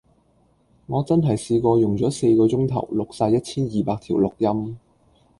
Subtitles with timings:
[0.87, 4.79] 我真係試過用左四個鐘頭錄曬一千二百段錄音